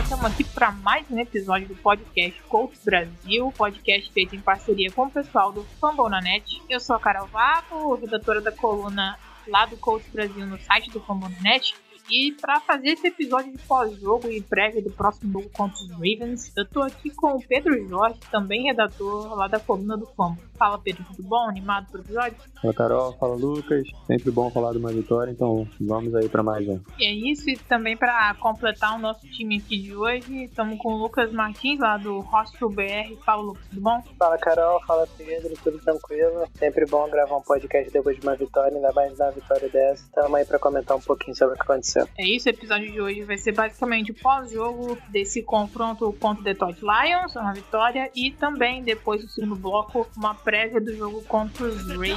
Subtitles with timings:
[0.00, 4.90] galera, estamos aqui para mais um episódio do podcast Coach Brasil, podcast feito em parceria
[4.90, 6.62] com o pessoal do Fambonanet.
[6.68, 11.00] Eu sou a Carol Vago, redatora da coluna lá do Coach Brasil no site do
[11.00, 11.74] Fambonanet.
[12.08, 16.52] E para fazer esse episódio de pós-jogo e prévia do próximo jogo contra os Ravens,
[16.56, 20.40] eu tô aqui com o Pedro Jorge, também redator lá da coluna do Fombo.
[20.58, 21.48] Fala Pedro, tudo bom?
[21.48, 22.36] Animado pro episódio?
[22.60, 23.88] Fala Carol, fala Lucas.
[24.06, 26.80] Sempre bom falar de uma vitória, então vamos aí para mais um.
[26.98, 30.92] E é isso, e também para completar o nosso time aqui de hoje, estamos com
[30.92, 33.16] o Lucas Martins lá do Hostel BR.
[33.24, 34.02] Fala Lucas, tudo bom?
[34.18, 36.46] Fala Carol, fala Pedro, tudo tranquilo?
[36.58, 40.04] Sempre bom gravar um podcast depois de uma vitória, ainda mais na vitória dessa.
[40.04, 43.00] Estamos aí para comentar um pouquinho sobre o que aconteceu É isso, o episódio de
[43.00, 48.82] hoje vai ser basicamente pós-jogo desse confronto contra o Detroit Lions, uma vitória, e também
[48.82, 52.16] depois do segundo bloco, uma prévia do jogo contra os Ravens.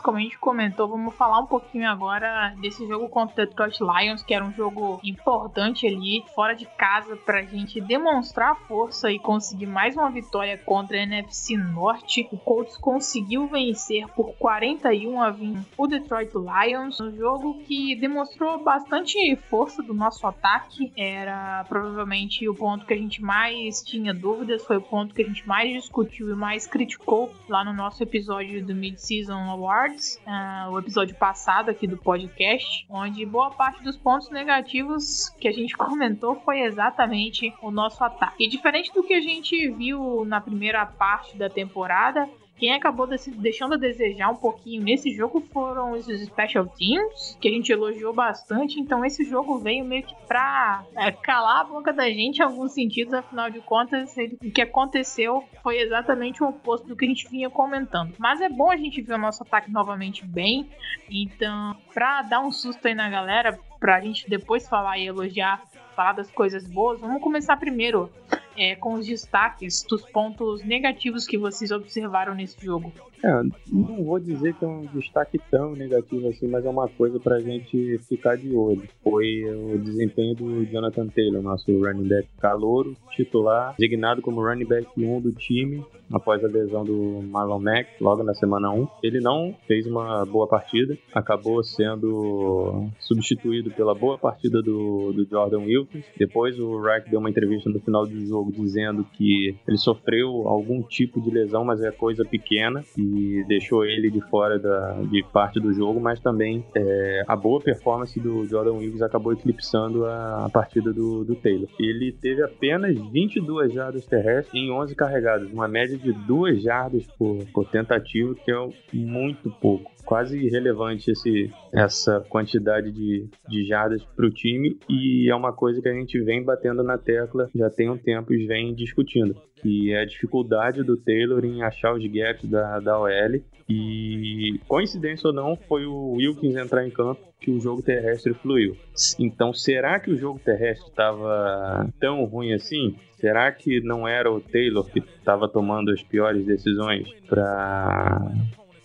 [0.00, 4.22] Como a gente comentou, vamos falar um pouquinho agora desse jogo contra o Detroit Lions,
[4.22, 9.66] que era um jogo importante ali, fora de casa, pra gente demonstrar força e conseguir
[9.66, 12.28] mais uma vitória contra a NFC Norte.
[12.32, 18.62] O Colts conseguiu vencer por 41 a 20 o Detroit Lions, um jogo que demonstrou
[18.62, 20.92] bastante força do nosso ataque.
[20.96, 25.26] Era provavelmente o ponto que a gente mais tinha dúvidas, foi o ponto que a
[25.26, 29.34] gente mais discutiu e mais criticou lá no nosso episódio do Mid-Season
[29.82, 35.48] Awards, uh, o episódio passado aqui do podcast, onde boa parte dos pontos negativos que
[35.48, 38.44] a gente comentou foi exatamente o nosso ataque.
[38.44, 42.28] E diferente do que a gente viu na primeira parte da temporada,
[42.62, 47.50] quem acabou deixando a desejar um pouquinho nesse jogo foram os Special Teams, que a
[47.50, 48.78] gente elogiou bastante.
[48.78, 52.70] Então esse jogo veio meio que pra é, calar a boca da gente em alguns
[52.70, 57.08] sentidos, afinal de contas, ele, o que aconteceu foi exatamente o oposto do que a
[57.08, 58.14] gente vinha comentando.
[58.16, 60.70] Mas é bom a gente ver o nosso ataque novamente bem.
[61.10, 65.64] Então, pra dar um susto aí na galera, pra gente depois falar e elogiar,
[65.96, 68.08] falar das coisas boas, vamos começar primeiro
[68.56, 72.92] é, com os destaques dos pontos negativos que vocês observaram nesse jogo.
[73.22, 77.20] É, não vou dizer que é um destaque tão negativo assim, mas é uma coisa
[77.20, 78.82] pra gente ficar de olho.
[79.02, 84.88] Foi o desempenho do Jonathan Taylor, nosso running back calouro, titular, designado como running back
[84.96, 88.88] 1 do time, após a lesão do Marlon Mack, logo na semana 1.
[89.02, 95.60] Ele não fez uma boa partida, acabou sendo substituído pela boa partida do, do Jordan
[95.60, 96.04] Wilkins.
[96.16, 100.82] Depois o Reich deu uma entrevista no final do jogo dizendo que ele sofreu algum
[100.82, 102.84] tipo de lesão, mas é coisa pequena.
[102.98, 103.11] E
[103.46, 108.18] deixou ele de fora da, de parte do jogo, mas também é, a boa performance
[108.18, 111.68] do Jordan Williams acabou eclipsando a, a partida do, do, Taylor.
[111.78, 117.44] Ele teve apenas 22 jardas terrestres em 11 carregadas, uma média de 2 jardas por,
[117.52, 124.26] por tentativa, que é muito pouco quase irrelevante esse, essa quantidade de, de jardas para
[124.26, 127.90] o time e é uma coisa que a gente vem batendo na tecla já tem
[127.90, 132.48] um tempo e vem discutindo, que é a dificuldade do Taylor em achar os gaps
[132.48, 137.60] da, da OL e coincidência ou não, foi o Wilkins entrar em campo que o
[137.60, 138.76] jogo terrestre fluiu.
[139.18, 142.96] Então, será que o jogo terrestre estava tão ruim assim?
[143.14, 148.32] Será que não era o Taylor que estava tomando as piores decisões para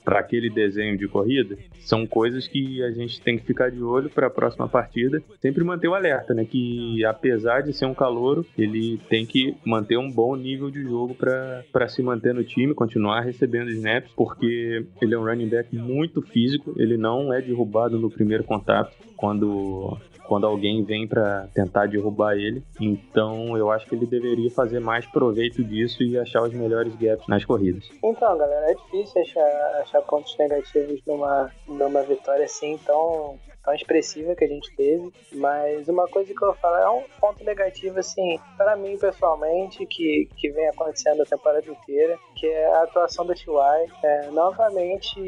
[0.08, 4.10] para aquele desenho de corrida, são coisas que a gente tem que ficar de olho
[4.10, 5.22] para a próxima partida.
[5.42, 6.46] Sempre manter o alerta, né?
[6.46, 11.14] Que apesar de ser um calouro, ele tem que manter um bom nível de jogo
[11.14, 16.22] para se manter no time, continuar recebendo snaps, porque ele é um running back muito
[16.22, 22.36] físico, ele não é derrubado no primeiro contato quando quando alguém vem para tentar derrubar
[22.36, 22.62] ele.
[22.80, 27.28] Então eu acho que ele deveria fazer mais proveito disso e achar os melhores gaps
[27.28, 27.90] nas corridas.
[28.04, 34.34] Então, galera, é difícil achar, achar pontos negativos numa, numa vitória assim tão tão expressiva
[34.34, 38.40] que a gente teve, mas uma coisa que eu falar é um ponto negativo, assim,
[38.56, 43.34] para mim pessoalmente, que, que vem acontecendo a temporada inteira, que é a atuação do
[43.34, 43.92] T.Y.
[44.02, 45.20] É, novamente,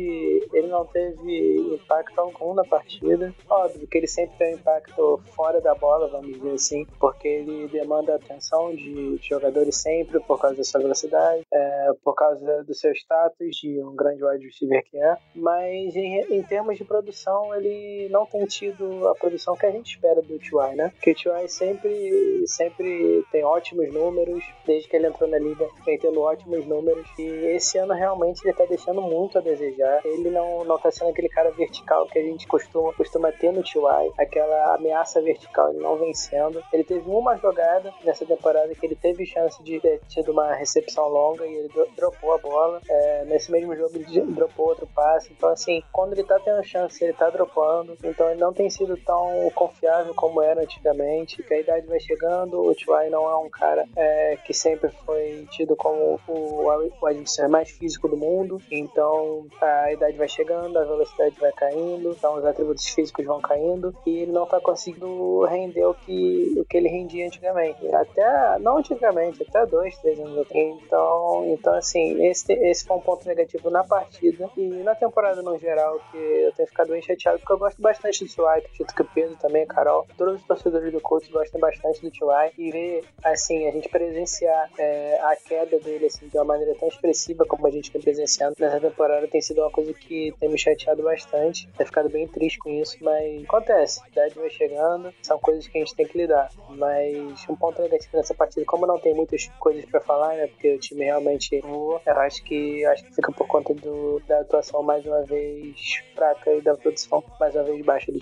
[0.54, 3.36] ele não teve impacto algum na partida.
[3.50, 7.68] Óbvio, que ele sempre tem um impacto fora da bola, vamos dizer assim, porque ele
[7.68, 12.74] demanda atenção de, de jogadores sempre por causa da sua velocidade, é, por causa do
[12.74, 17.54] seu status de um grande wide receiver que é, mas em, em termos de produção
[17.54, 20.92] ele não tem tido a produção que a gente espera do T.Y., né?
[20.96, 21.48] Porque o T.Y.
[21.48, 27.08] sempre, sempre tem ótimos números, desde que ele entrou na liga, vem tendo ótimos números,
[27.18, 30.02] e esse ano realmente ele tá deixando muito a desejar.
[30.06, 33.64] Ele não, não tá sendo aquele cara vertical que a gente costuma, costuma ter no
[33.64, 36.64] T.Y., aquela ameaça vertical, ele não vencendo.
[36.72, 41.08] Ele teve uma jogada nessa temporada que ele teve chance de ter tido uma recepção
[41.08, 42.82] longa e ele dropou a bola.
[42.90, 45.32] É, nesse mesmo jogo ele dropou outro passe.
[45.32, 47.98] Então, assim, quando ele tá tendo chance, ele tá dropando.
[48.04, 51.42] Então, ele não tem sido tão confiável como era antigamente.
[51.44, 53.10] Que a idade vai chegando, o T.Y.
[53.10, 56.66] não é um cara é, que sempre foi tido como o,
[57.02, 58.62] o adversário mais físico do mundo.
[58.72, 63.96] Então, a idade vai chegando, a velocidade vai caindo, então os atributos físicos vão caindo
[64.06, 67.88] e ele não tá conseguindo render o que, o que ele rendia antigamente.
[67.94, 70.50] Até, não antigamente, até dois, três anos atrás.
[70.84, 75.58] Então, então assim, esse, esse foi um ponto negativo na partida e na temporada no
[75.58, 79.02] geral, que eu tenho ficado bem chateado, porque eu gosto bastante do T.Y., acredito que
[79.02, 82.52] o Pedro também, Carol, todos os torcedores do Colts gostam bastante do T.Y.
[82.58, 86.88] e ver, assim, a gente presenciar é, a queda dele, assim, de uma maneira tão
[86.88, 90.58] expressiva como a gente vem presenciando nessa temporada tem sido uma coisa que tem me
[90.58, 95.40] chateado bastante, tenho ficado bem triste com isso, mas acontece, a idade vai chegando, são
[95.40, 99.00] coisas que a gente tem que lidar, mas um ponto negativo nessa partida, como não
[99.00, 103.04] tem muitas coisas para falar, né, porque o time realmente voa, eu acho que, acho
[103.06, 107.56] que fica por conta do, da atuação mais uma vez fraca e da produção mais
[107.56, 108.20] uma vez baixa do.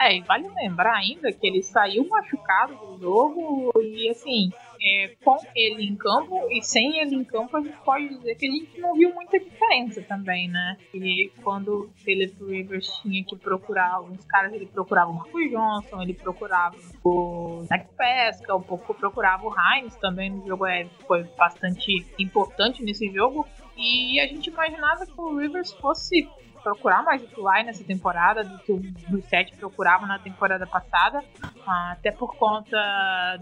[0.00, 4.50] É, e vale lembrar ainda que ele saiu machucado do jogo e assim,
[4.82, 8.46] é, com ele em campo e sem ele em campo, a gente pode dizer que
[8.46, 10.78] a gente não viu muita diferença também, né?
[10.94, 16.00] E quando o Philip Rivers tinha que procurar alguns caras, ele procurava o Marcos Johnson,
[16.00, 21.24] ele procurava o Zach Pesca, um pouco procurava o Heinz também no jogo, é, foi
[21.36, 23.46] bastante importante nesse jogo.
[23.76, 26.26] E a gente imaginava que o Rivers fosse
[26.62, 31.22] procurar mais o nessa temporada do que o sete procurava na temporada passada,
[31.66, 32.76] até por conta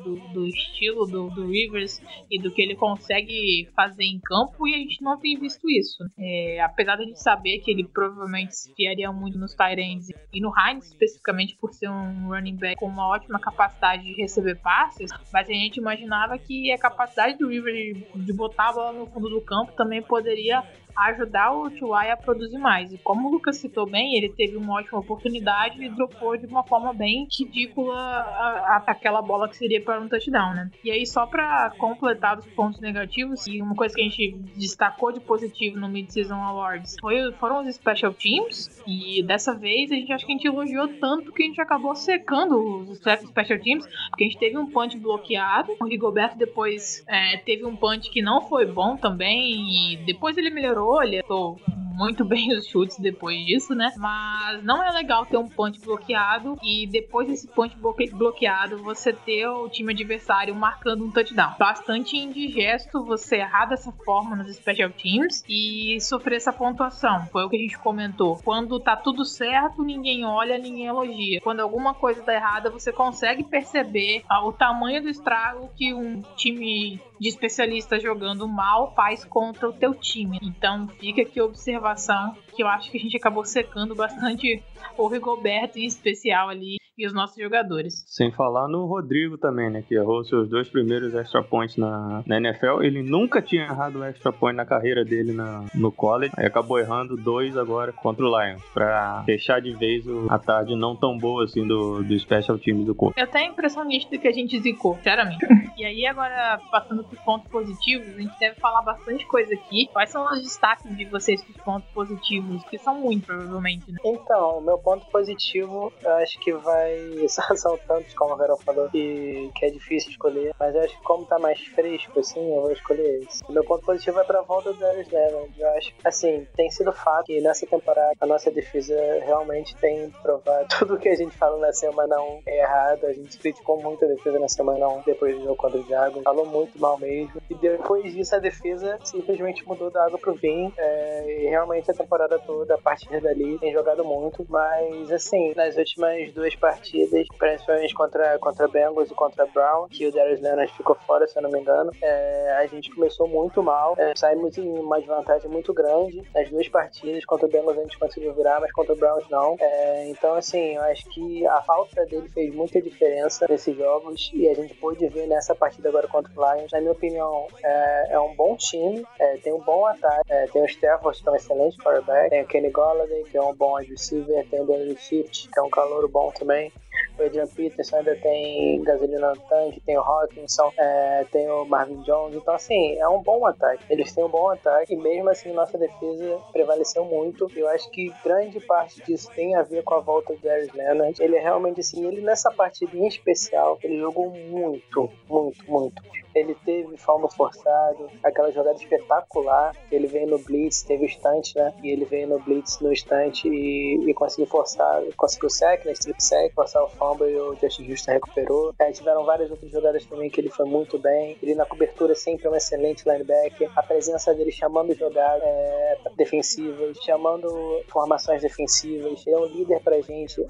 [0.02, 2.00] do, do estilo do, do, Rivers
[2.30, 6.04] e do que ele consegue fazer em campo, e a gente não tem visto isso.
[6.18, 10.40] É, apesar de a gente saber que ele provavelmente se fiaria muito nos Tyrants e
[10.40, 15.10] no Heinz, especificamente por ser um running back com uma ótima capacidade de receber passes,
[15.32, 19.06] mas a gente imaginava que a capacidade do Rivers de, de botar a bola no
[19.06, 20.62] fundo do campo também poderia
[21.06, 22.12] ajudar o T.Y.
[22.12, 22.92] a produzir mais.
[22.92, 26.64] E como o Lucas citou bem, ele teve uma ótima oportunidade e dropou de uma
[26.64, 30.70] forma bem ridícula a, a, aquela bola que seria para um touchdown, né?
[30.82, 35.12] E aí, só para completar os pontos negativos, e uma coisa que a gente destacou
[35.12, 40.12] de positivo no Mid-Season Awards foi, foram os Special Teams, e dessa vez a gente
[40.12, 42.56] acho que a gente elogiou tanto que a gente acabou secando
[42.88, 47.64] os Special Teams, porque a gente teve um punch bloqueado, o Rigoberto depois é, teve
[47.64, 51.58] um punch que não foi bom também, e depois ele melhorou ele acertou
[51.98, 53.92] muito bem os chutes depois disso, né?
[53.96, 57.76] Mas não é legal ter um punch bloqueado e depois desse punch
[58.12, 61.54] bloqueado você ter o time adversário marcando um touchdown.
[61.58, 67.26] Bastante indigesto você errar dessa forma nos special teams e sofrer essa pontuação.
[67.32, 68.38] Foi o que a gente comentou.
[68.44, 71.40] Quando tá tudo certo, ninguém olha, ninguém elogia.
[71.40, 77.00] Quando alguma coisa tá errada, você consegue perceber o tamanho do estrago que um time
[77.20, 80.38] de especialistas jogando mal faz contra o teu time.
[80.42, 84.62] Então fica aqui a observação que eu acho que a gente acabou secando bastante
[84.96, 88.04] o Rigoberto em especial ali e os nossos jogadores.
[88.08, 89.82] Sem falar no Rodrigo também, né?
[89.86, 92.82] Que errou seus dois primeiros extra points na, na NFL.
[92.82, 96.32] Ele nunca tinha errado um extra point na carreira dele na, no college.
[96.36, 98.62] Aí acabou errando dois agora contra o Lions.
[98.74, 102.82] Pra fechar de vez o, a tarde não tão boa assim do, do special team
[102.82, 103.18] do corpo.
[103.18, 105.46] Eu tenho a impressão nítida que a gente zicou, sinceramente.
[105.78, 109.88] e aí, agora, passando pros pontos positivos, a gente deve falar bastante coisa aqui.
[109.92, 112.64] Quais são os destaques de vocês pros pontos positivos?
[112.64, 113.98] Que são muito, provavelmente, né?
[114.04, 116.98] Então, o meu ponto positivo, eu acho que vai.
[117.54, 120.52] São tantos, como a Carol falou, que, que é difícil escolher.
[120.58, 123.42] Mas eu acho que como tá mais fresco, assim, eu vou escolher esse.
[123.48, 125.60] O meu ponto positivo é pra volta do Darius Leonard.
[125.60, 128.94] Eu acho assim, tem sido fato que nessa temporada a nossa defesa
[129.24, 133.06] realmente tem provado tudo que a gente fala na semana 1 é errado.
[133.06, 136.24] A gente criticou muito a defesa na semana 1 depois do jogo contra o Jaguars,
[136.24, 137.40] falou muito mal mesmo.
[137.48, 140.72] E depois disso a defesa simplesmente mudou da água pro vinho.
[140.76, 144.44] É, e realmente a temporada toda, a partir dali, tem jogado muito.
[144.48, 150.12] Mas assim, nas últimas duas partidas, principalmente contra, contra Bengals e contra Brown, que o
[150.12, 153.94] Darius Leonard ficou fora, se eu não me engano, é, a gente começou muito mal.
[153.98, 157.24] É, saímos em uma desvantagem muito grande nas duas partidas.
[157.24, 159.56] Contra o Bengals a gente conseguiu virar, mas contra o Browns não.
[159.60, 164.48] É, então, assim, eu acho que a falta dele fez muita diferença nesses jogos e
[164.48, 166.72] a gente pôde ver nessa partida agora contra o Lions.
[166.72, 170.62] Na minha opinião, é, é um bom time, é, tem um bom ataque, é, tem
[170.62, 173.74] o Stafford, que é um excelente quarterback, tem o Kenny Golladay, que é um bom
[173.74, 176.72] receiver, tem o Daniel Shift, que é um calor bom também.
[177.18, 182.00] O Adrian Peterson ainda tem gasolina no tanque, tem o Hawkinson, é, tem o Marvin
[182.02, 182.36] Jones.
[182.36, 183.84] Então, assim, é um bom ataque.
[183.90, 187.50] Eles têm um bom ataque e mesmo assim nossa defesa prevaleceu muito.
[187.56, 191.20] Eu acho que grande parte disso tem a ver com a volta do Darius Leonard.
[191.22, 196.02] Ele é realmente assim, ele nessa partida em especial, ele jogou muito, muito, muito.
[196.38, 199.74] Ele teve falmo forçado, aquela jogada espetacular.
[199.90, 201.72] Ele veio no blitz, teve o instante, né?
[201.82, 205.92] E ele veio no blitz no instante e, e conseguiu forçar, conseguiu sec, né?
[205.92, 208.74] Strip sec, forçar o fumble e o Justin Houston recuperou.
[208.78, 211.36] É, tiveram várias outras jogadas também que ele foi muito bem.
[211.42, 213.70] Ele na cobertura sempre é um excelente linebacker.
[213.76, 217.48] A presença dele chamando jogadas é, defensivas, chamando
[217.88, 219.26] formações defensivas.
[219.26, 220.44] Ele é um líder pra gente.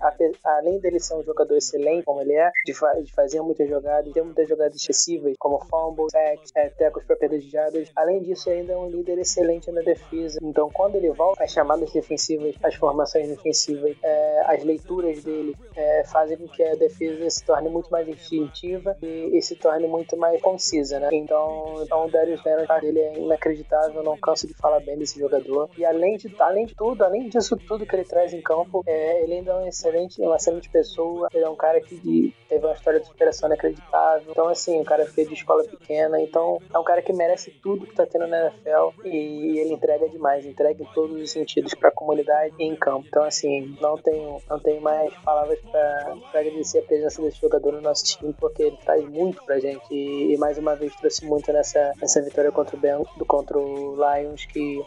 [0.45, 4.12] Além dele ser um jogador excelente, como ele é, de, fa de fazer muitas jogadas,
[4.12, 5.77] ter muitas jogadas excessivas, como fumble,
[6.11, 7.04] sacks, é, tecos
[7.50, 7.90] jardas.
[7.97, 10.38] Além disso, ainda é um líder excelente na defesa.
[10.42, 16.04] Então, quando ele volta, as chamadas defensivas, as formações defensivas, é, as leituras dele é,
[16.04, 20.16] fazem com que a defesa se torne muito mais instintiva e, e se torne muito
[20.16, 21.08] mais concisa, né?
[21.12, 25.70] Então, então o Darius Leonard, ele é inacreditável, não canso de falar bem desse jogador.
[25.76, 29.23] E além de, além de tudo, além disso tudo que ele traz em campo, é,
[29.23, 31.28] ele ainda é um excelente, uma excelente pessoa.
[31.32, 34.30] Ele é um cara que teve uma história de superação inacreditável.
[34.30, 36.20] Então, assim, o cara fez de escola pequena.
[36.20, 40.08] Então, é um cara que merece tudo que tá tendo na NFL e ele entrega
[40.08, 43.06] demais, entrega em todos os sentidos para a comunidade e em campo.
[43.08, 47.80] Então, assim, não tenho, não tenho mais palavras para agradecer a presença desse jogador no
[47.80, 51.52] nosso time, porque ele traz muito pra gente e, e mais uma vez trouxe muito
[51.52, 54.80] nessa, nessa vitória contra o, ben, contra o Lions, que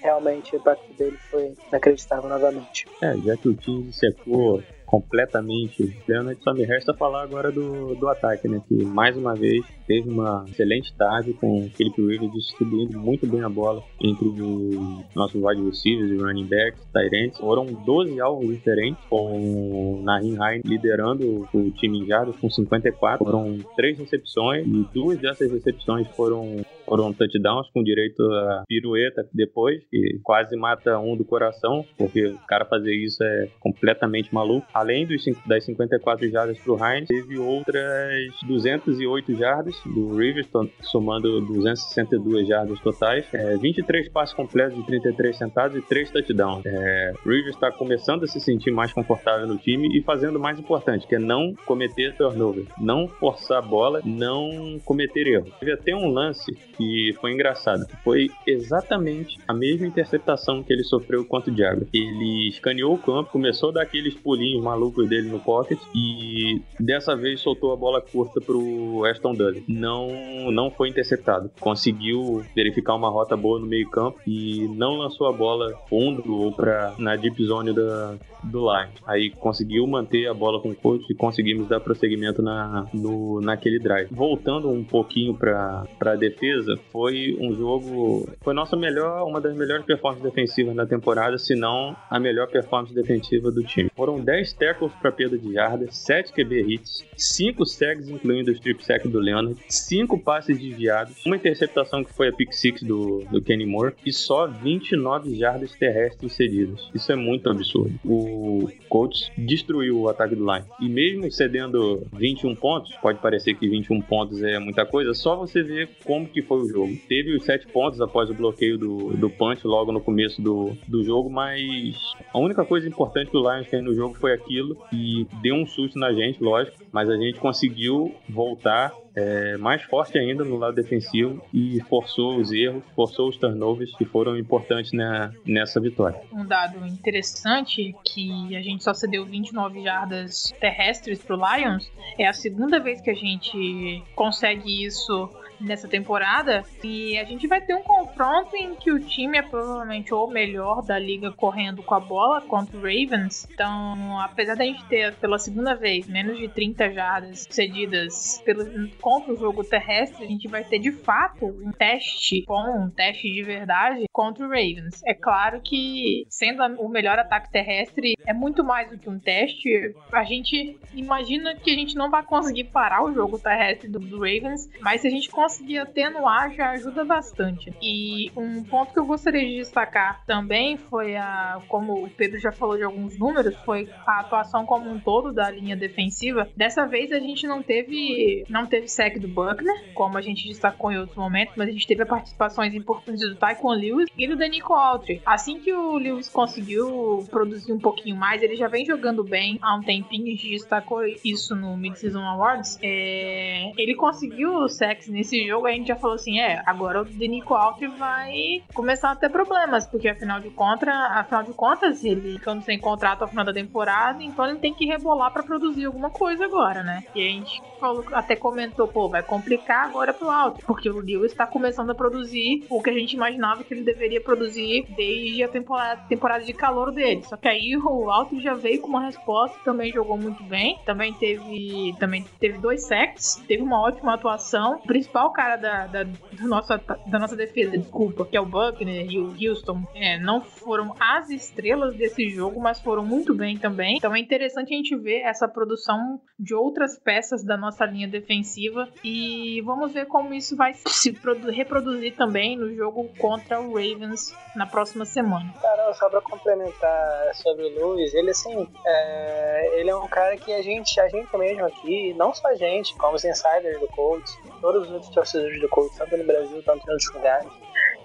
[0.00, 2.86] realmente o impacto dele foi inacreditável novamente.
[3.00, 4.62] É, já que o time secou
[4.92, 6.36] completamente plena.
[6.42, 8.60] Só me resta falar agora do, do ataque, né?
[8.68, 13.42] Que mais uma vez teve uma excelente tarde com o Philip Rivers distribuindo muito bem
[13.42, 17.38] a bola entre os nossos wide receivers e running backs, Tyrants.
[17.38, 23.24] Foram 12 alvos diferentes, com Nahin Hine liderando o time em jardas com 54.
[23.24, 29.82] Foram três recepções e duas dessas recepções foram foram touchdowns com direito a pirueta depois,
[29.90, 34.66] que quase mata um do coração, porque o cara fazer isso é completamente maluco.
[34.72, 40.48] Além dos, das 54 jardas pro Heinz, teve outras 208 jardas do Rivers,
[40.82, 46.64] somando 262 jardas totais, é, 23 passes completos de 33 centavos e 3 touchdowns.
[46.66, 50.58] É, Rivers está começando a se sentir mais confortável no time e fazendo o mais
[50.58, 55.52] importante, que é não cometer turnover, não forçar a bola, não cometer erros.
[55.58, 60.84] Teve até um lance que foi engraçado, que foi exatamente a mesma interceptação que ele
[60.84, 61.88] sofreu contra o Jaguars.
[61.92, 67.16] Ele escaneou o campo, começou a dar aqueles pulinhos malucos dele no pocket e dessa
[67.16, 69.64] vez soltou a bola curta pro Aston Dudley.
[69.68, 71.50] Não, não foi interceptado.
[71.60, 76.52] Conseguiu verificar uma rota boa no meio campo e não lançou a bola fundo ou
[76.52, 78.92] para na deep zone da, do line.
[79.06, 83.78] Aí conseguiu manter a bola com o coach e conseguimos dar prosseguimento na, no, naquele
[83.78, 84.08] drive.
[84.10, 88.28] Voltando um pouquinho para a defesa, foi um jogo.
[88.40, 92.94] Foi nossa melhor, uma das melhores performances defensivas na temporada, se não a melhor performance
[92.94, 93.90] defensiva do time.
[93.94, 98.84] Foram 10 tackles para perda de jardas, 7 QB hits, 5 segs, incluindo o strip
[98.84, 103.40] sack do Leonard, 5 passes desviados, uma interceptação que foi a pick six do, do
[103.42, 106.90] Kenny Moore e só 29 jardas terrestres cedidas.
[106.94, 107.92] Isso é muito absurdo.
[108.04, 110.64] O Colts destruiu o ataque do line.
[110.80, 115.62] E mesmo cedendo 21 pontos, pode parecer que 21 pontos é muita coisa, só você
[115.62, 116.92] ver como que foi o jogo.
[117.08, 121.02] Teve os 7 pontos após o bloqueio do, do punch logo no começo do, do
[121.02, 121.96] jogo, mas
[122.32, 125.66] a única coisa importante que o Lions fez no jogo foi aquilo e deu um
[125.66, 130.74] susto na gente, lógico, mas a gente conseguiu voltar é, mais forte ainda no lado
[130.74, 136.20] defensivo e forçou os erros, forçou os turnovers que foram importantes na, nessa vitória.
[136.32, 142.26] Um dado interessante que a gente só cedeu 29 jardas terrestres para o Lions é
[142.26, 145.28] a segunda vez que a gente consegue isso
[145.62, 146.64] nessa temporada.
[146.82, 150.82] E a gente vai ter um confronto em que o time é provavelmente o melhor
[150.82, 153.46] da liga correndo com a bola contra o Ravens.
[153.50, 159.32] Então, apesar da gente ter pela segunda vez menos de 30 jardas cedidas pelo, contra
[159.32, 163.42] o jogo terrestre, a gente vai ter de fato um teste bom, um teste de
[163.42, 165.02] verdade contra o Ravens.
[165.06, 169.94] É claro que, sendo o melhor ataque terrestre, é muito mais do que um teste.
[170.12, 174.16] A gente imagina que a gente não vai conseguir parar o jogo terrestre do, do
[174.16, 177.72] Ravens, mas se a gente conseguir atenuar, já ajuda bastante.
[177.82, 182.52] E um ponto que eu gostaria de destacar também foi a, como o Pedro já
[182.52, 186.48] falou de alguns números, foi a atuação como um todo da linha defensiva.
[186.56, 190.90] Dessa vez a gente não teve não teve sec do Buckner, como a gente destacou
[190.92, 194.72] em outros momentos, mas a gente teve participações importantes do Tyquan Lewis e do Danico
[194.72, 195.22] Altry.
[195.24, 199.76] Assim que o Lewis conseguiu produzir um pouquinho mais, ele já vem jogando bem há
[199.76, 202.78] um tempinho, a gente destacou isso no Mid-Season Awards.
[202.82, 207.04] É, ele conseguiu o sex nesse jogo, a gente já falou assim, é, agora o
[207.04, 212.34] Danico Altry vai começar a ter problemas, porque afinal de contas, afinal de contas, ele
[212.34, 216.10] ficando sem contrato ao final da temporada, então ele tem que rebolar para produzir alguma
[216.10, 217.04] coisa agora, né?
[217.14, 221.32] E a gente falou, até comentou, pô, vai complicar agora pro Altry, porque o Lewis
[221.32, 225.48] está começando a produzir o que a gente imaginava que ele deveria produzir desde a
[225.48, 227.22] temporada, temporada de calor dele.
[227.24, 231.12] Só que aí o Alto já veio com uma resposta, também jogou muito bem, também
[231.12, 234.80] teve, também teve dois sacks, teve uma ótima atuação.
[235.24, 236.68] O cara da, da, do nosso,
[237.06, 241.30] da nossa defesa, desculpa, que é o Buckner e o Houston, é, não foram as
[241.30, 243.96] estrelas desse jogo, mas foram muito bem também.
[243.96, 248.88] Então é interessante a gente ver essa produção de outras peças da nossa linha defensiva
[249.04, 251.16] e vamos ver como isso vai se
[251.50, 255.52] reproduzir também no jogo contra o Ravens na próxima semana.
[255.60, 260.52] Cara, só pra complementar sobre o Luiz, ele assim, é, ele é um cara que
[260.52, 264.38] a gente, a gente mesmo aqui, não só a gente, como os insiders do Colts,
[264.60, 267.52] todos os outros torcedores do Colts, tanto no Brasil quanto em outros lugares,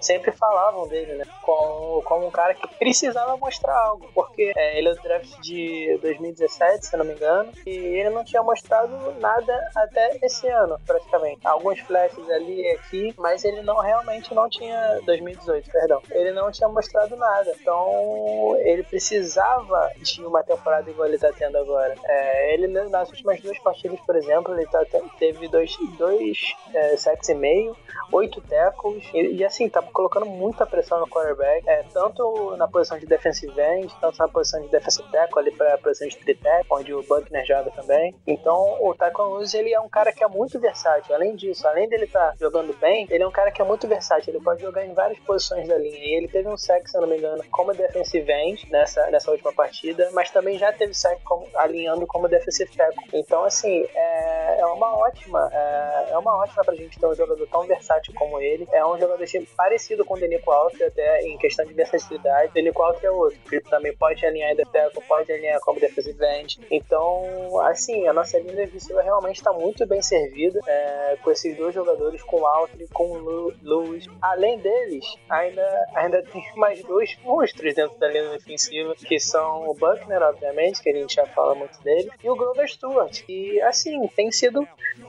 [0.00, 1.24] sempre falavam dele, né?
[1.42, 5.98] Como, como um cara que precisava mostrar algo, porque é, ele é do draft de
[6.02, 11.46] 2017, se não me engano, e ele não tinha mostrado nada até esse ano, praticamente.
[11.46, 16.02] Alguns flashes ali e aqui, mas ele não realmente não tinha 2018, perdão.
[16.10, 17.52] Ele não tinha mostrado nada.
[17.60, 21.94] Então ele precisava de uma temporada igual ele tá tendo agora.
[22.04, 24.84] É, ele nas últimas duas partidas, por exemplo, ele tá,
[25.18, 27.76] teve dois, dois é, sacks e meio,
[28.12, 32.98] oito tackles, e, e assim, tá colocando muita pressão no quarterback, é, tanto na posição
[32.98, 36.38] de defensive end, tanto na posição de defensive tackle, ali pra posição de three
[36.70, 38.14] onde o Buckner joga também.
[38.26, 41.14] Então, o Tyquan Lewis, ele é um cara que é muito versátil.
[41.14, 43.86] Além disso, além dele estar tá jogando bem, ele é um cara que é muito
[43.88, 44.32] versátil.
[44.32, 45.98] Ele pode jogar em várias posições da linha.
[45.98, 49.30] E ele teve um sack, se eu não me engano, como defensive end nessa, nessa
[49.30, 53.04] última partida, mas também já teve sack como, alinhando como defensive tackle.
[53.12, 57.46] Então, assim, é, é uma ótima, é, é uma ótima pra gente ter um jogador
[57.48, 58.68] tão versátil como ele.
[58.72, 62.52] É um jogador assim, parecido com o Denico Alter, até em questão de versatilidade.
[62.52, 63.38] Denico Alter é outro.
[63.50, 66.60] Ele também pode alinhar em defesa, pode alinhar como defensive end.
[66.70, 71.74] Então, assim, a nossa linha defensiva realmente está muito bem servida é, com esses dois
[71.74, 74.06] jogadores, com o Alter e com o Lewis.
[74.20, 79.74] Além deles, ainda, ainda tem mais dois monstros dentro da linha defensiva, que são o
[79.74, 84.06] Buckner, obviamente, que a gente já fala muito dele, e o Grover Stewart, que, assim,
[84.08, 84.66] tem sido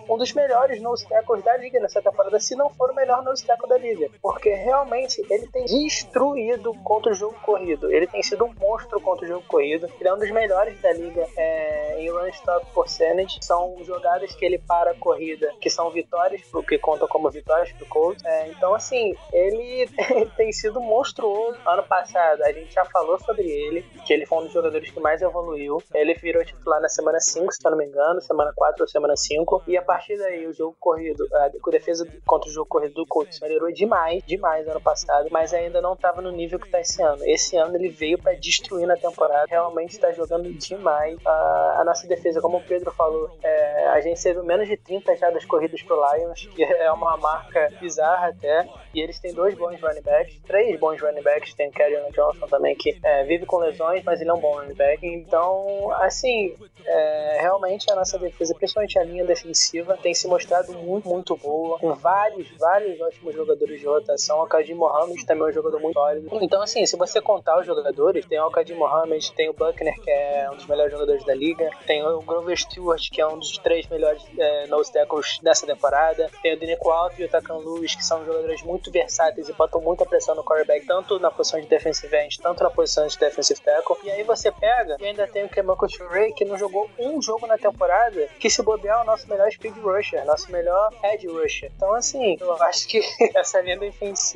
[0.07, 3.45] um dos melhores nose tackles da liga nessa temporada, se não for o melhor nose
[3.45, 4.09] tackle da liga.
[4.21, 7.91] Porque realmente ele tem destruído contra o jogo corrido.
[7.91, 9.87] Ele tem sido um monstro contra o jogo corrido.
[9.99, 13.39] Ele é um dos melhores da liga é, em run stop percentage.
[13.41, 17.85] São jogadas que ele para a corrida, que são vitórias, que contam como vitórias pro
[17.87, 18.23] Colts.
[18.25, 19.89] É, então, assim, ele
[20.35, 21.57] tem sido monstruoso.
[21.65, 24.99] Ano passado, a gente já falou sobre ele, que ele foi um dos jogadores que
[24.99, 25.81] mais evoluiu.
[25.93, 29.15] Ele virou titular na semana 5, se eu não me engano, semana 4 ou semana
[29.15, 29.63] 5.
[29.67, 33.39] E a partir daí, o jogo corrido, a defesa contra o jogo corrido do Colts
[33.39, 37.23] melhorou demais, demais ano passado, mas ainda não estava no nível que está esse ano.
[37.25, 41.17] Esse ano ele veio para destruir na temporada, realmente está jogando demais.
[41.25, 45.09] A, a, nossa defesa, como o Pedro falou, é, a gente teve menos de 30
[45.31, 49.79] das corridas pro Lions, que é uma marca bizarra até, e eles têm dois bons
[49.81, 53.57] running backs, três bons running backs, tem o Kerryon Johnson também, que é, vive com
[53.57, 55.05] lesões, mas ele é um bom running back.
[55.05, 61.07] Então, assim, é, realmente a nossa defesa, principalmente a linha defensiva, tem se mostrado muito,
[61.07, 64.38] muito boa, com vários, vários ótimos jogadores de rotação.
[64.43, 66.29] O Kadim Mohamed também é um jogador muito sólido.
[66.41, 70.09] Então, assim, se você contar os jogadores, tem o Kadim Mohamed, tem o Buckner, que
[70.09, 73.57] é um dos melhores jogadores da liga, tem o Grover Stewart, que é um dos
[73.57, 76.29] três melhores é, nose tackles dessa temporada.
[76.41, 79.81] Tem o Denico Alto e o Takan Lewis, que são jogadores muito versáteis e botam
[79.81, 83.59] muita pressão no quarterback, tanto na posição de defensive end, tanto na posição de defensive
[83.61, 83.97] tackle.
[84.03, 87.47] E aí você pega e ainda tem o Kemanko Ray, que não jogou um jogo
[87.47, 91.71] na temporada, que se bobear é o nosso melhor speed rusher, nosso melhor edge rusher.
[91.75, 93.01] Então, assim, eu acho que
[93.35, 94.28] essa linha defensiva,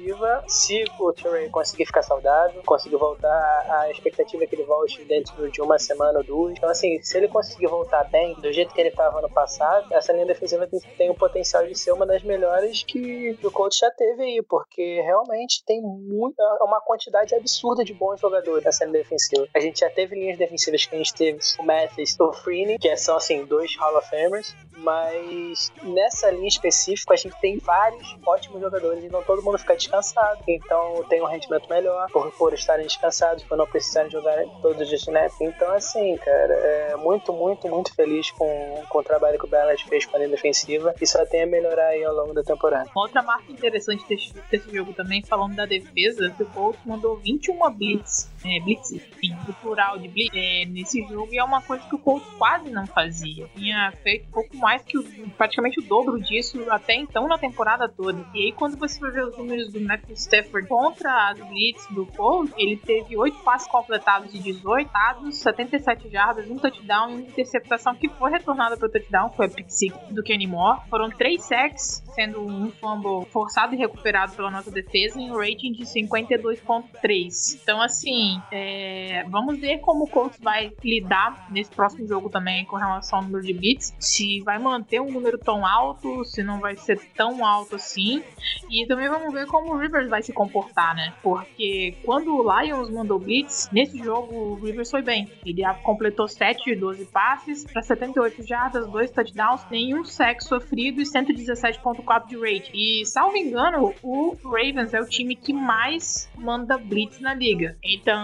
[0.48, 5.50] se o Ray conseguir ficar saudável, conseguir voltar, a expectativa é que ele volte dentro
[5.52, 6.54] de uma semana ou duas.
[6.54, 10.14] Então, assim, se ele conseguir voltar bem, do jeito que ele estava no passado, essa
[10.14, 13.92] linha defensiva tem, tem o potencial de ser uma das melhores que o coach já
[13.92, 19.48] teve aí, porque realmente tem muita, uma quantidade absurda de bons jogadores nessa linha defensiva.
[19.54, 22.96] A gente já teve linhas defensivas que a gente teve o Mathis, o Freeney, que
[22.98, 28.62] são assim, dois Hall of Famers, mas nessa linha específica a gente tem vários ótimos
[28.62, 30.42] jogadores e não todo mundo fica descansado.
[30.48, 34.94] Então tem um rendimento melhor por, por estarem descansados, por não precisarem jogar todos os
[34.94, 35.40] snaps.
[35.42, 39.84] Então, assim, cara, é muito, muito, muito feliz com, com o trabalho que o Ballard
[39.86, 42.90] fez com a linha defensiva e só tem a melhorar aí ao longo da temporada.
[42.96, 47.72] Outra marca interessante desse, desse jogo também, falando da defesa, que o Colts mandou 21
[47.72, 51.84] blitz, é, blitz, enfim, do plural de blitz, é, nesse jogo e é uma coisa
[51.88, 53.48] que o Colts quase não fazia.
[53.56, 55.04] Tinha feito pouco mais que o,
[55.38, 58.26] praticamente o dobro disso até então na temporada toda.
[58.34, 62.06] E aí quando você vai ver os números do Matthew Stafford contra as blitz do
[62.06, 67.22] Colts, ele teve 8 passes completados de 18, dados, 77 jardas, um touchdown e uma
[67.22, 69.68] interceptação que foi retornada para o touchdown, foi a pick
[70.12, 70.82] do Kenny Moore.
[70.90, 75.72] Foram 3 sacks, sendo um fumble forçado e recuperado pela nossa defesa em um rating
[75.72, 77.60] de 52.3.
[77.62, 82.76] Então assim, é, vamos ver como o Colts vai lidar nesse próximo jogo também com
[82.76, 86.76] relação ao número de bits, se vai manter um número tão alto, se não vai
[86.78, 88.24] ser tão alto assim.
[88.70, 91.14] E também vamos ver como o Rivers vai se comportar, né?
[91.22, 95.30] Porque quando o Lions mandou blitz, nesse jogo o Rivers foi bem.
[95.46, 101.06] Ele completou 7 de 12 passes para 78 jardas, 2 touchdowns, nenhum sexo sofrido e
[101.06, 102.72] 117.4 de rate.
[102.74, 107.78] E, salvo engano, o Ravens é o time que mais manda blitz na liga.
[107.84, 108.23] Então,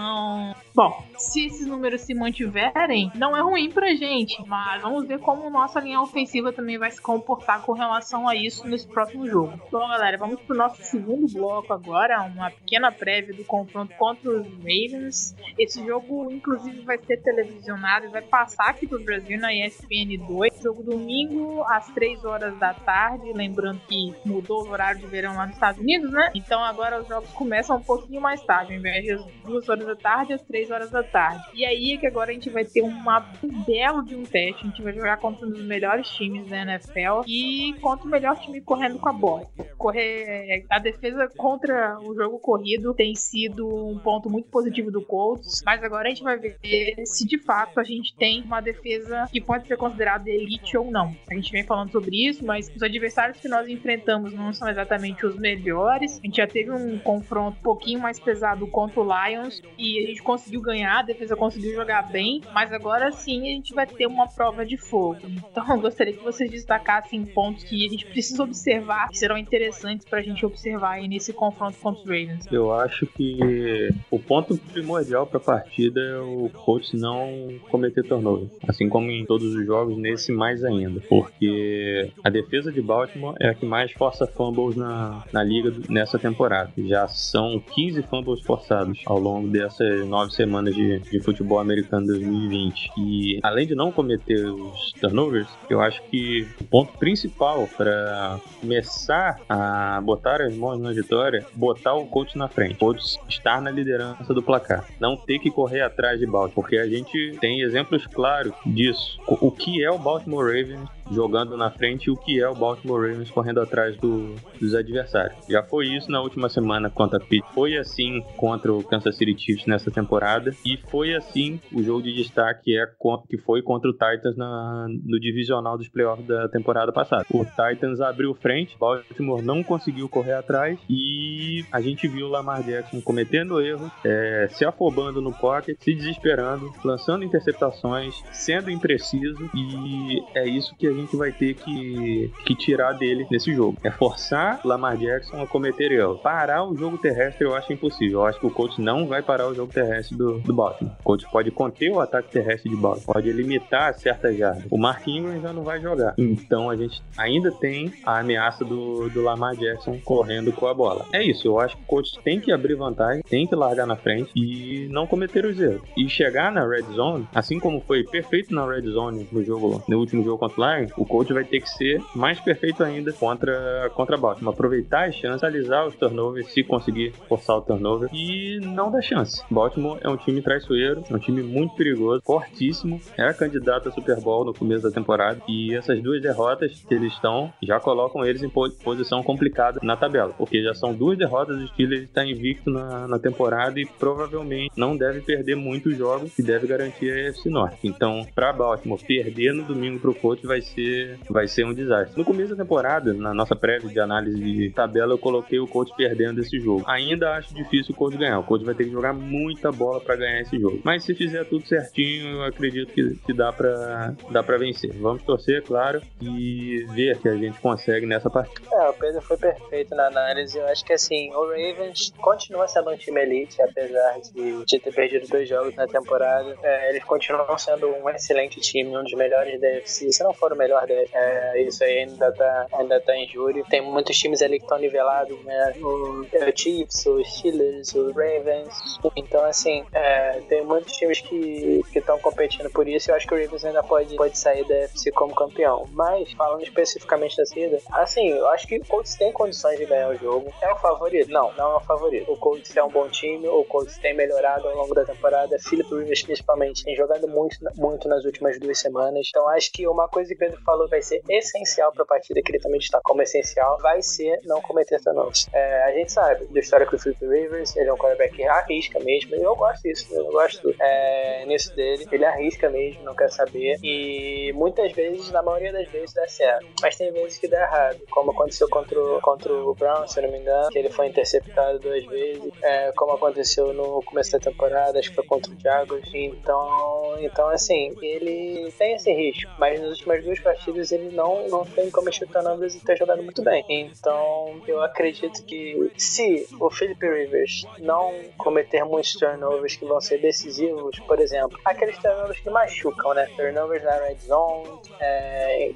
[0.74, 5.50] bom, se esses números se mantiverem, não é ruim pra gente, mas vamos ver como
[5.50, 9.60] nossa linha ofensiva também vai se comportar com relação a isso nesse próximo jogo.
[9.70, 14.46] Bom, galera, vamos pro nosso segundo bloco agora, uma pequena prévia do confronto contra os
[14.58, 15.34] Ravens.
[15.58, 20.62] Esse jogo, inclusive, vai ser televisionado e vai passar aqui pro Brasil na ESPN 2.
[20.62, 25.46] Jogo domingo às 3 horas da tarde, lembrando que mudou o horário de verão lá
[25.46, 26.30] nos Estados Unidos, né?
[26.34, 29.96] Então agora os jogos começam um pouquinho mais tarde, ao invés das 2 horas da
[29.96, 31.42] tarde, às 3 horas da tarde.
[31.54, 34.64] E aí é que agora a gente vai ter uma um belo de um teste.
[34.64, 38.38] A gente vai jogar contra um dos melhores times da NFL e contra o melhor
[38.38, 39.46] time correndo com a bola.
[39.76, 45.62] Correr a defesa contra o jogo corrido tem sido um ponto muito positivo do Colts,
[45.64, 46.56] mas agora a gente vai ver
[47.04, 51.14] se de fato a gente tem uma defesa que pode ser considerada elite ou não.
[51.30, 55.24] A gente vem falando sobre isso, mas os adversários que nós enfrentamos não são exatamente
[55.24, 56.18] os melhores.
[56.18, 60.06] A gente já teve um confronto um pouquinho mais pesado contra o Lions e a
[60.06, 64.06] gente conseguiu ganhar, a defesa conseguiu jogar bem, mas agora sim a gente vai ter
[64.06, 65.20] uma prova de fogo.
[65.24, 70.06] Então eu gostaria que vocês destacassem pontos que a gente precisa observar, que serão interessantes
[70.06, 72.46] para a gente observar aí nesse confronto contra os Ravens.
[72.52, 78.48] Eu acho que o ponto primordial para a partida é o coach não cometer turnover,
[78.68, 83.48] assim como em todos os jogos, nesse mais ainda, porque a defesa de Baltimore é
[83.48, 86.72] a que mais força fumbles na, na liga nessa temporada.
[86.76, 92.90] Já são 15 fumbles forçados ao longo dessas nove semanas de, de futebol americano 2020.
[92.96, 99.40] E além de não cometer os turnovers, eu acho que o ponto principal para começar
[99.48, 104.32] a botar as mãos na vitória, botar o coach na frente, coach estar na liderança
[104.32, 108.52] do placar, não ter que correr atrás de Baltimore, porque a gente tem exemplos claros
[108.64, 109.20] disso.
[109.26, 113.30] O que é o Baltimore Ravens jogando na frente o que é o Baltimore Ravens
[113.30, 115.46] correndo atrás do, dos adversários.
[115.48, 119.36] Já foi isso na última semana contra a Pitt, foi assim contra o Kansas City
[119.38, 122.86] Chiefs nessa temporada e foi assim o jogo de destaque é
[123.28, 127.24] que foi contra o Titans na, no divisional dos playoffs da temporada passada.
[127.30, 132.62] O Titans abriu frente, Baltimore não conseguiu correr atrás e a gente viu o Lamar
[132.62, 140.22] Jackson cometendo erros, é, se afobando no pocket, se desesperando, lançando interceptações, sendo impreciso e
[140.34, 143.76] é isso que a gente gente vai ter que, que tirar dele nesse jogo.
[143.82, 146.18] É forçar Lamar Jackson a cometer erro.
[146.18, 148.20] Parar o jogo terrestre eu acho impossível.
[148.20, 150.94] Eu acho que o coach não vai parar o jogo terrestre do, do Baltimore.
[151.00, 154.64] O coach pode conter o ataque terrestre de Baltimore, pode limitar certas jardas.
[154.70, 156.14] O Mark Ingram já não vai jogar.
[156.16, 161.06] Então a gente ainda tem a ameaça do, do Lamar Jackson correndo com a bola.
[161.12, 163.96] É isso, eu acho que o coach tem que abrir vantagem, tem que largar na
[163.96, 165.82] frente e não cometer os erros.
[165.96, 169.98] E chegar na red zone, assim como foi perfeito na red zone no jogo, no
[169.98, 173.90] último jogo contra o Lions, o coach vai ter que ser mais perfeito ainda contra
[173.94, 174.54] contra Baltimore.
[174.54, 179.42] Aproveitar as chances, alisar os turnovers, se conseguir forçar o turnover e não dar chance.
[179.50, 184.20] Baltimore é um time traiçoeiro, é um time muito perigoso, fortíssimo, é candidato a Super
[184.20, 188.42] Bowl no começo da temporada e essas duas derrotas que eles estão já colocam eles
[188.42, 193.06] em posição complicada na tabela, porque já são duas derrotas, o Steelers está invicto na,
[193.06, 197.78] na temporada e provavelmente não deve perder muitos jogos e deve garantir a AFC Norte.
[197.84, 202.18] Então, para Baltimore, perder no domingo pro Colts vai ser, vai ser um desastre.
[202.18, 205.94] No começo da temporada, na nossa prévia de análise de tabela, eu coloquei o Colts
[205.94, 206.84] perdendo esse jogo.
[206.86, 208.38] Ainda acho difícil o Colts ganhar.
[208.38, 210.80] O Colts vai ter que jogar muita bola para ganhar esse jogo.
[210.84, 214.92] Mas se fizer tudo certinho, eu acredito que, que dá para dá para vencer.
[214.94, 218.68] Vamos torcer, claro, e ver que a gente consegue nessa partida.
[218.72, 220.58] É, o Pedro foi perfeito na análise.
[220.58, 224.92] Eu acho que assim, o Ravens continua sendo um time elite, apesar de, de ter
[224.92, 226.56] perdido dois jogos na temporada.
[226.62, 230.12] É, eles continuam sendo um excelente time, um dos melhores da UFC.
[230.12, 233.64] Se não for o melhor da é, isso aí ainda tá, ainda tá em júri.
[233.68, 235.74] Tem muitos times ali que estão nivelados, né?
[235.80, 238.74] O, o Chiefs, os Steelers, o Ravens.
[239.16, 243.10] Então, assim, é, tem muitos times que estão competindo por isso.
[243.10, 245.88] Eu acho que o Ravens ainda pode, pode sair da UFC como campeão.
[245.92, 250.10] Mas, falando especificamente da saída, assim, eu acho que o Colts tem condições de ganhar
[250.10, 250.52] o jogo.
[250.60, 251.30] É o favorito?
[251.30, 252.30] Não, não é o favorito.
[252.30, 255.58] O Colts é um bom time, o Colts tem melhorado ao longo da temporada.
[255.58, 259.28] Philip Rivers, principalmente, tem jogado muito, muito nas últimas duas semanas.
[259.28, 262.50] Então, acho que uma coisa que Pedro falou vai ser essencial para a partida, que
[262.52, 265.46] ele também está como essencial, vai ser não cometer turnovers.
[265.52, 268.44] É, a gente sabe da história com o Philip Rivers, ele é um quarterback que
[268.44, 272.06] arrisca mesmo, e eu gosto disso, eu gosto é, nisso dele.
[272.10, 276.66] Ele arrisca mesmo, não quer saber, e muitas vezes, na maioria das vezes, dá certo.
[276.80, 280.24] Mas tem vezes que dá errado, como aconteceu contra o, contra o Brown, se eu
[280.24, 284.38] não me engano, que ele foi interceptado duas vezes, é, como aconteceu no começo da
[284.38, 286.10] temporada, acho que foi contra o Jaguars.
[286.14, 291.64] Então, então assim, ele tem esse risco, mas nas últimas duas partidas ele não, não
[291.64, 292.10] tem como
[292.42, 293.64] numbers e tá jogando muito bem.
[293.68, 300.18] Então, eu acredito que se o Philip Rivers não cometer muitos turnovers que vão ser
[300.20, 303.28] decisivos, por exemplo, aqueles turnovers que machucam, né?
[303.36, 305.72] Turnovers na red zone, é,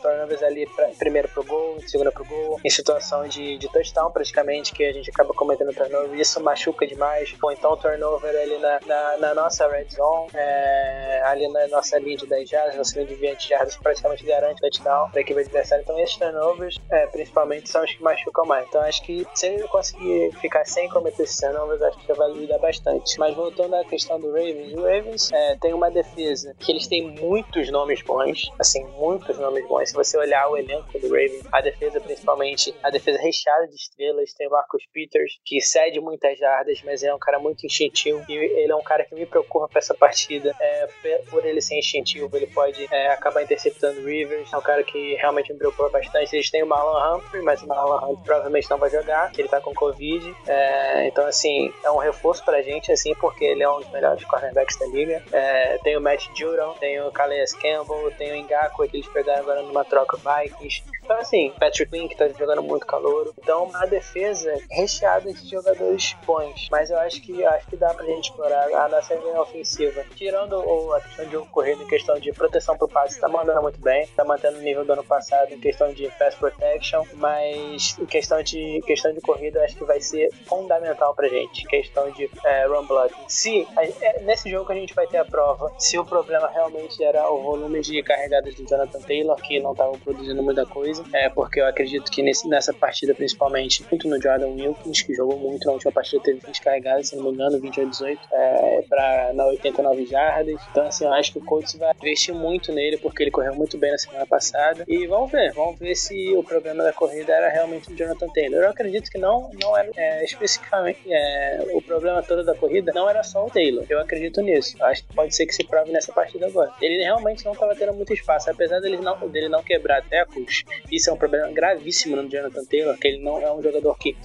[0.00, 4.72] turnovers ali pra, primeiro pro gol, segundo pro gol, em situação de, de touchdown praticamente,
[4.72, 7.34] que a gente acaba cometendo turnover, isso machuca demais.
[7.42, 12.16] Ou então turnover ali na, na, na nossa red zone, é, ali na nossa linha
[12.16, 15.82] de 10 jardas, nossa linha de 20 jardas, praticamente garante touchdown para a equipe adversária.
[15.82, 18.66] Então esses turnovers, é, principalmente, são os que machucam mais.
[18.68, 22.30] Então acho que se ele conseguir ficar sem cometer esses turnovers, acho que já vai
[22.30, 23.18] ajudar bastante.
[23.18, 27.10] Mas voltando à questão do Ravens, o Ravens é, tem uma defesa que eles têm
[27.10, 29.90] muitos nomes bons, assim, muitos nomes bons.
[29.90, 34.32] Se você olhar o elenco do Ravens, a defesa principalmente, a defesa recheada de estrelas,
[34.34, 38.34] tem o Marcus Peters, que cede muitas jardas, mas é um cara muito instintivo e
[38.34, 40.54] ele é um cara que me preocupa para essa partida.
[40.60, 40.88] É,
[41.30, 45.52] por ele ser instintivo, ele pode é, acabar interceptando Rivers, é um cara que realmente
[45.52, 46.34] me preocupa bastante.
[46.34, 49.48] Eles têm o Marlon Humphrey, mas o Marlon Humphrey provavelmente não vai jogar, que ele
[49.48, 50.34] tá com Covid.
[50.46, 54.24] É, então, assim, é um reforço pra gente, assim, porque ele é um dos melhores
[54.24, 55.22] cornerbacks da liga.
[55.32, 59.40] É, tem o Matt Judon, tem o Calais Campbell, tem o Ngaku, que eles pegaram
[59.40, 60.82] agora numa troca Vikings.
[61.08, 63.32] Então, assim, Patrick que tá jogando muito calor.
[63.38, 66.68] Então, uma defesa recheada de jogadores bons.
[66.70, 70.04] Mas eu acho que acho que dá pra gente explorar a nossa linha ofensiva.
[70.14, 70.60] Tirando
[70.92, 74.06] a questão de jogo corrido, em questão de proteção pro passe, tá mandando muito bem.
[74.08, 77.02] Tá mantendo o nível do ano passado em questão de pass protection.
[77.14, 81.66] Mas em questão de, questão de corrida, eu acho que vai ser fundamental pra gente.
[81.68, 83.14] Questão de é, run block.
[83.28, 83.66] Se,
[84.02, 87.42] é, nesse jogo a gente vai ter a prova se o problema realmente era o
[87.42, 90.97] volume de carregadas do Jonathan Taylor, que não tava produzindo muita coisa.
[91.12, 95.38] É, porque eu acredito que nesse, nessa partida, principalmente, muito no Jordan Wilkins, que jogou
[95.38, 98.84] muito na última partida, teve 20 carregadas, se não me engano, 20 a 18, é,
[98.88, 100.60] pra, na 89 jardas.
[100.70, 103.76] Então, assim, eu acho que o Colts vai investir muito nele, porque ele correu muito
[103.78, 104.84] bem na semana passada.
[104.86, 108.62] E vamos ver, vamos ver se o problema da corrida era realmente o Jonathan Taylor.
[108.62, 113.08] Eu acredito que não, não era é, especificamente é, o problema todo da corrida, não
[113.08, 113.84] era só o Taylor.
[113.88, 114.76] Eu acredito nisso.
[114.82, 116.72] Acho que pode ser que se prove nessa partida agora.
[116.80, 121.10] Ele realmente não estava tendo muito espaço, apesar dele não, dele não quebrar tecos, isso
[121.10, 124.16] é um problema gravíssimo no Jonathan Taylor, que ele não é um jogador que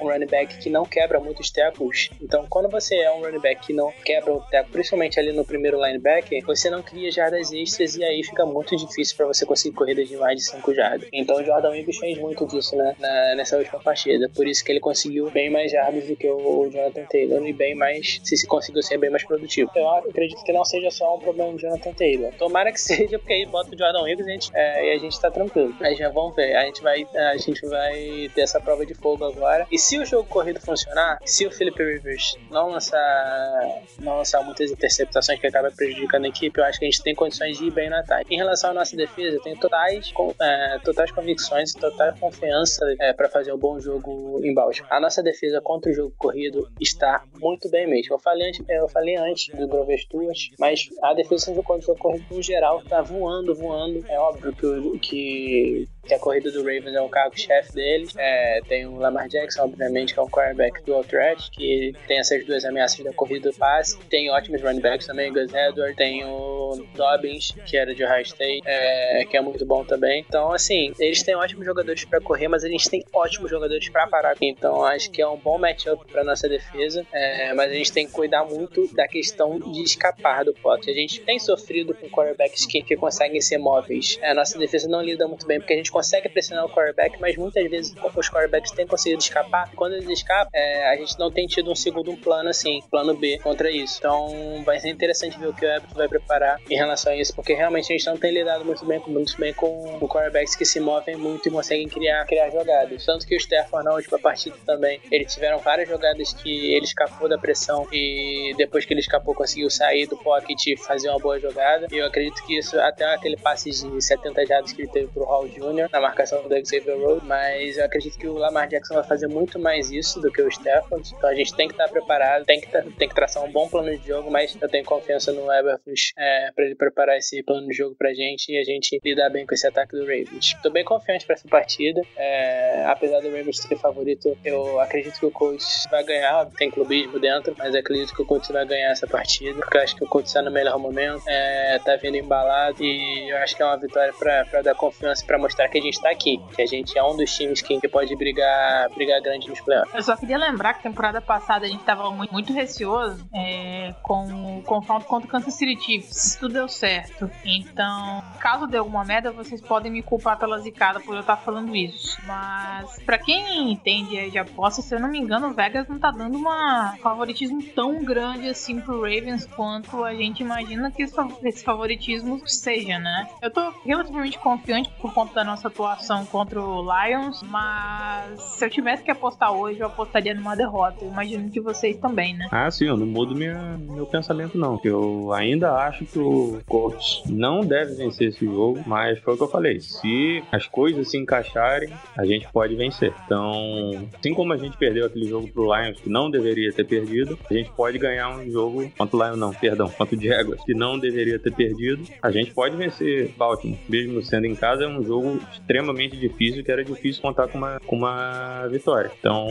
[0.00, 2.10] um running back que não quebra muitos tackles.
[2.20, 5.44] Então, quando você é um running back que não quebra o tackle, principalmente ali no
[5.44, 9.74] primeiro linebacker, você não cria jardas extras e aí fica muito difícil para você conseguir
[9.74, 11.08] corridas de mais de 5 jardas.
[11.12, 14.28] Então, o Jordan Williams fez muito disso né, na, nessa última partida.
[14.34, 17.74] Por isso que ele conseguiu bem mais jardas do que o Jonathan Taylor e bem
[17.74, 19.70] mais, se, se conseguiu ser bem mais produtivo.
[19.74, 22.32] Eu acredito que não seja só um problema do Jonathan Taylor.
[22.34, 24.98] Tomara que seja, porque aí bota o Jordan Williams e a gente, é, e a
[24.98, 25.74] gente tá tranquilo.
[25.96, 26.54] Já vamos ver.
[26.56, 29.66] A gente vai, a gente vai ter essa prova de fogo agora.
[29.70, 34.70] E se o jogo corrido funcionar, se o Philip Rivers não lançar, não lançar muitas
[34.70, 37.70] interceptações que acaba prejudicando a equipe, eu acho que a gente tem condições de ir
[37.70, 38.34] bem no ataque.
[38.34, 43.28] Em relação à nossa defesa, eu tenho totais, é, totais convicções total confiança é, para
[43.28, 44.92] fazer um bom jogo em Baltimore.
[44.92, 48.14] A nossa defesa contra o jogo corrido está muito bem mesmo.
[48.14, 51.98] Eu falei antes, eu falei antes do Grover Stewart, mas a defesa contra o jogo
[51.98, 54.04] corrido no geral está voando, voando.
[54.08, 58.14] É óbvio que, que que a corrida do Ravens é o cargo-chefe deles.
[58.16, 62.44] É, tem o Lamar Jackson, obviamente, que é um quarterback do threat, que tem essas
[62.44, 63.98] duas ameaças da corrida do passe.
[64.10, 68.62] Tem ótimos running backs também, Gus Edwards, tem o Dobbins, que era de High State,
[68.66, 70.24] é, que é muito bom também.
[70.28, 74.32] Então, assim, eles têm ótimos jogadores para correr, mas eles têm ótimos jogadores para parar.
[74.40, 78.06] Então, acho que é um bom matchup para nossa defesa, é, mas a gente tem
[78.06, 80.90] que cuidar muito da questão de escapar do pote.
[80.90, 84.18] A gente tem sofrido com quarterbacks que, que conseguem ser móveis.
[84.22, 87.36] A nossa defesa não lida muito bem, porque a gente consegue pressionar o quarterback, mas
[87.36, 89.70] muitas vezes os quarterbacks têm conseguido escapar.
[89.76, 93.38] Quando eles escapam, é, a gente não tem tido um segundo plano assim, plano B
[93.38, 93.98] contra isso.
[93.98, 97.34] Então vai ser interessante ver o que o Everton vai preparar em relação a isso,
[97.34, 100.64] porque realmente a gente não tem lidado muito bem, muito bem com, com quarterbacks que
[100.64, 103.04] se movem muito e conseguem criar, criar jogadas.
[103.04, 107.28] Tanto que o Stafford na última partida também, eles tiveram várias jogadas que ele escapou
[107.28, 111.38] da pressão e depois que ele escapou conseguiu sair do pocket e fazer uma boa
[111.38, 111.86] jogada.
[111.90, 115.24] E eu acredito que isso, até aquele passe de 70 jardas que ele teve pro
[115.24, 119.04] Hall Jr., na marcação do Xavier Road, mas eu acredito que o Lamar Jackson vai
[119.04, 122.44] fazer muito mais isso do que o Stafford, então a gente tem que estar preparado,
[122.44, 125.52] tem que, tem que traçar um bom plano de jogo, mas eu tenho confiança no
[125.52, 129.30] Eberflus é, para ele preparar esse plano de jogo pra gente e a gente lidar
[129.30, 130.54] bem com esse ataque do Ravens.
[130.62, 135.26] Tô bem confiante para essa partida, é, apesar do Ravens ser favorito, eu acredito que
[135.26, 139.06] o Colts vai ganhar, tem clubismo dentro, mas acredito que o Colts vai ganhar essa
[139.06, 142.82] partida, porque eu acho que o Colts está no melhor momento, é, tá vindo embalado
[142.82, 146.00] e eu acho que é uma vitória para dar confiança, para mostrar que a gente
[146.00, 149.60] tá aqui, que a gente é um dos times que pode brigar, brigar grande nos
[149.60, 149.94] playoffs.
[149.94, 154.58] Eu só queria lembrar que temporada passada a gente tava muito, muito receoso é, com
[154.58, 156.36] o confronto contra o Kansas City Chiefs.
[156.38, 157.30] Tudo deu certo.
[157.44, 161.74] Então, caso dê alguma merda, vocês podem me culpar pela zicada por eu estar falando
[161.74, 162.18] isso.
[162.26, 166.10] Mas, para quem entende de aposta, se eu não me engano, o Vegas não tá
[166.10, 172.42] dando uma favoritismo tão grande assim pro Ravens quanto a gente imagina que esse favoritismo
[172.46, 173.28] seja, né?
[173.40, 178.70] Eu tô relativamente confiante por conta da nossa atuação contra o Lions, mas se eu
[178.70, 181.04] tivesse que apostar hoje, eu apostaria numa derrota.
[181.04, 182.48] Eu imagino que vocês também, né?
[182.50, 184.80] Ah, sim, eu não mudo minha, meu pensamento, não.
[184.84, 189.42] Eu ainda acho que o Colts não deve vencer esse jogo, mas foi o que
[189.42, 189.80] eu falei.
[189.80, 193.14] Se as coisas se encaixarem, a gente pode vencer.
[193.24, 197.38] Então, assim como a gente perdeu aquele jogo pro Lions, que não deveria ter perdido,
[197.48, 200.74] a gente pode ganhar um jogo contra o Lions, não, perdão, contra o Jaguars, que
[200.74, 202.06] não deveria ter perdido.
[202.20, 206.70] A gente pode vencer Baltimore, mesmo sendo em casa, é um jogo extremamente difícil, que
[206.70, 209.10] era difícil contar com uma, com uma vitória.
[209.18, 209.46] Então,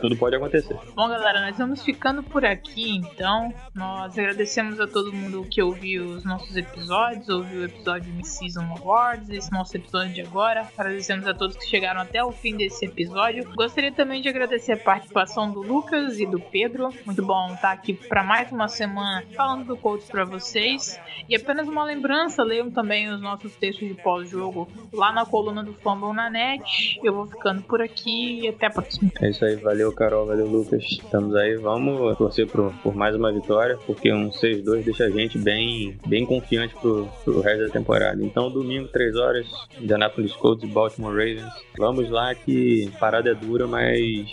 [0.00, 0.76] tudo pode acontecer.
[0.94, 3.52] Bom, galera, nós vamos ficando por aqui, então.
[3.74, 8.64] Nós agradecemos a todo mundo que ouviu os nossos episódios, ouviu o episódio de Season
[8.78, 10.66] Awards, esse nosso episódio de agora.
[10.76, 13.50] Agradecemos a todos que chegaram até o fim desse episódio.
[13.54, 16.90] Gostaria também de agradecer a participação do Lucas e do Pedro.
[17.04, 20.98] Muito bom estar aqui para mais uma semana falando do Colts para vocês.
[21.28, 25.72] E apenas uma lembrança, leiam também os nossos textos de pós-jogo lá na coluna do
[25.74, 26.98] Fumble na net.
[27.02, 29.10] Eu vou ficando por aqui e até a próxima.
[29.20, 30.82] É isso aí, valeu Carol, valeu Lucas.
[30.84, 35.38] Estamos aí, vamos torcer por, por mais uma vitória, porque um 6-2 deixa a gente
[35.38, 38.22] bem, bem confiante pro, pro resto da temporada.
[38.22, 39.46] Então, domingo, 3 horas,
[39.80, 41.52] Indianapolis Colts e Baltimore Ravens.
[41.78, 44.26] Vamos lá que parada é dura, mas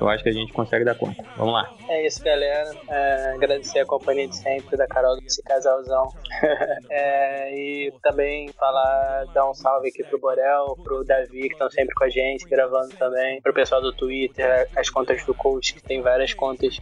[0.00, 1.22] eu acho que a gente consegue dar conta.
[1.36, 1.70] Vamos lá.
[1.88, 2.70] É isso, galera.
[2.88, 6.08] É, agradecer a companhia de sempre da Carol desse casalzão.
[6.90, 10.49] é, e também falar, dar um salve aqui pro Borel,
[10.82, 14.88] pro Davi, que estão sempre com a gente, gravando também, pro pessoal do Twitter, as
[14.88, 16.78] contas do coach, que tem várias contas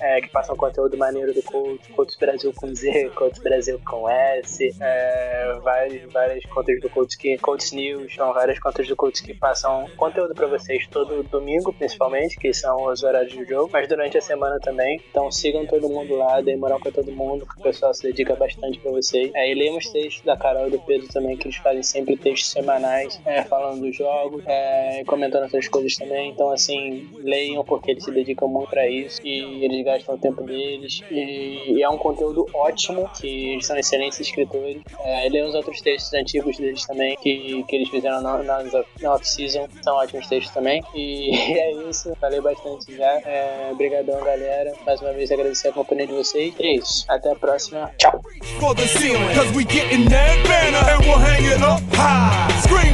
[0.00, 4.74] é, que passam conteúdo maneiro do Colts, Colts Brasil com Z, Colts Brasil com S,
[4.80, 9.32] é, várias, várias contas do Colts que Colts News, são várias contas do Colts que
[9.32, 14.18] passam conteúdo para vocês todo domingo, principalmente, que são os horários do jogo, mas durante
[14.18, 15.00] a semana também.
[15.08, 18.34] Então sigam todo mundo lá, deem moral pra todo mundo, que o pessoal se dedica
[18.34, 19.30] bastante pra vocês.
[19.34, 22.16] É, e leiam os textos da Carol e do Pedro também, que eles fazem sempre
[22.16, 26.30] textos semanais, é, falando dos jogos, é, comentando outras coisas também.
[26.30, 30.42] Então, assim, leiam porque eles se dedicam muito pra isso e eles gastam o tempo
[30.42, 31.00] deles.
[31.10, 34.82] E, e é um conteúdo ótimo, que eles são excelentes escritores.
[35.04, 38.62] É, leiam os outros textos antigos deles também, que, que eles fizeram na, na,
[39.00, 39.68] na off-season.
[39.82, 40.82] São ótimos textos também.
[40.94, 43.20] E é isso, falei bastante já.
[43.24, 44.72] É, obrigadão, galera.
[44.86, 46.54] Mais uma vez agradecer a companhia de vocês.
[46.58, 47.04] É isso.
[47.08, 47.90] Até a próxima.
[47.98, 48.20] Tchau.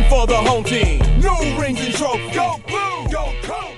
[0.09, 0.99] for the home team.
[1.21, 2.35] New rings and trophies.
[2.35, 3.78] Go blue, go gold!